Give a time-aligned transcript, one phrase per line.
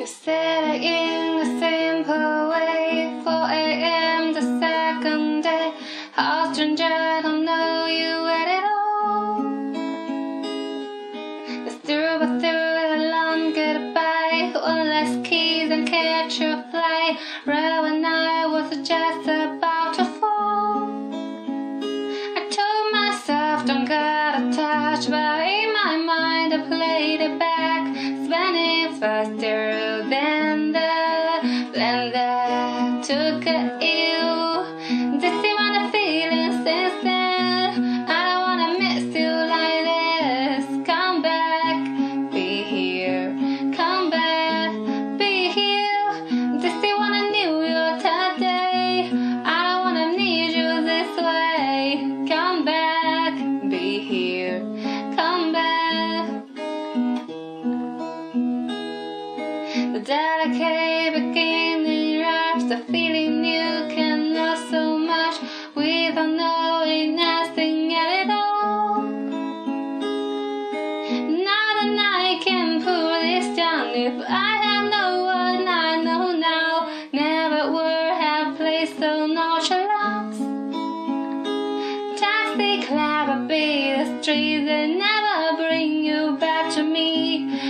[0.00, 3.20] You said it in a simple way.
[3.22, 4.32] 4 a.m.
[4.32, 5.74] the second day.
[6.12, 9.44] How strange I don't know you at it all.
[11.66, 14.52] It's through but through a long goodbye.
[14.54, 17.18] One last kiss and catch your flight.
[17.44, 20.88] Right when I was just about to fall.
[22.38, 27.94] I told myself don't gotta touch, but in my mind I played it back,
[28.24, 35.20] spinning faster the than that took you.
[35.20, 38.06] This is what I'm feeling since then.
[38.08, 40.64] I don't wanna miss you like this.
[40.84, 41.76] Come back,
[42.32, 43.28] be here.
[43.76, 44.72] Come back,
[45.16, 46.10] be here.
[46.58, 49.10] This is what I knew you today.
[49.44, 52.26] I don't wanna need you this way.
[52.28, 52.49] Come
[60.00, 65.38] The delicate beginning rush, the feeling you can know so much
[65.74, 69.02] without knowing nothing at all.
[71.44, 76.88] Now that I can pull this down, if I had known what I know now,
[77.12, 80.34] never would have played so nonchalant.
[82.18, 87.69] Taxi cab be the streets that never bring you back to me.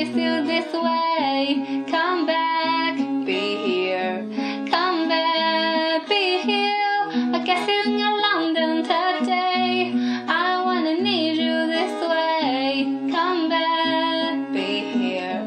[0.00, 1.84] miss you this way.
[1.90, 4.24] Come back, be here.
[4.70, 7.08] Come back, be here.
[7.34, 9.92] I guess it's in London today.
[10.28, 13.10] I wanna need you this way.
[13.10, 15.42] Come back, be here.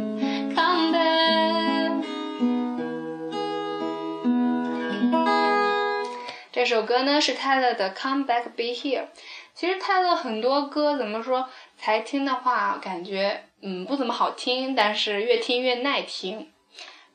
[0.55, 2.03] Come back.
[6.51, 9.01] 这首歌呢是泰勒的《Come Back Be Here》。
[9.55, 16.52] 其实泰勒很多歌怎么说，才听的话感觉 嗯不怎么好听，但是越听越耐听。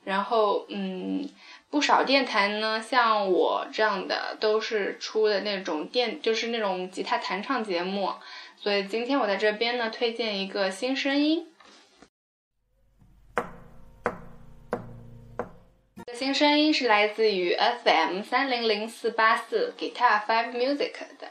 [0.04, 1.28] 然后嗯，
[1.70, 8.12] 不少电台呢，像我这样的都是出的那种电，就是那种吉他弹唱节目。
[8.56, 11.46] 所以今天我在这边呢，推荐一个新声音。
[16.12, 21.30] 新声音是来自于 FM 三零零四八四 Guitar Five Music 的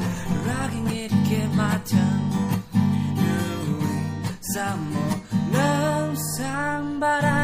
[4.53, 7.40] samo non sambara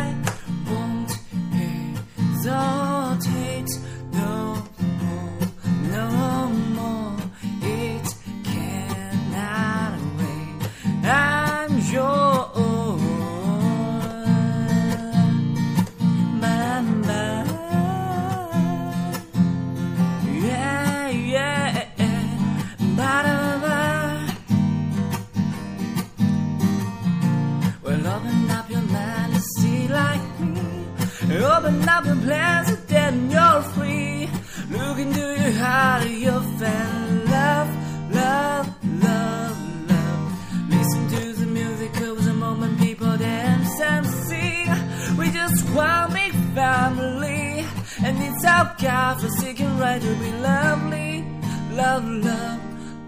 [32.06, 34.30] Your plans and then you're free.
[34.70, 37.70] Look into your heart, you'll find love,
[38.14, 38.68] love,
[39.04, 40.70] love, love.
[40.70, 44.70] Listen to the music of the moment people dance and sing.
[45.18, 47.66] We just one big family,
[48.04, 51.26] and it's our God forsaken right to be lovely,
[51.72, 52.60] love, love,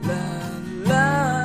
[0.03, 1.38] love, love.